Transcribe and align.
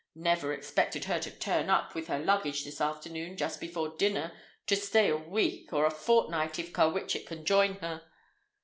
Never 0.15 0.51
expected 0.51 1.03
her 1.05 1.19
to 1.19 1.29
turn 1.29 1.69
up 1.69 1.93
with 1.93 2.07
her 2.07 2.17
luggage 2.17 2.63
this 2.63 2.81
afternoon 2.81 3.37
just 3.37 3.59
before 3.59 3.95
dinner, 3.97 4.33
to 4.65 4.75
stay 4.75 5.11
a 5.11 5.15
week, 5.15 5.71
or 5.71 5.85
a 5.85 5.91
fortnight 5.91 6.57
if 6.57 6.73
Carwitchet 6.73 7.27
can 7.27 7.45
join 7.45 7.75
her." 7.81 8.01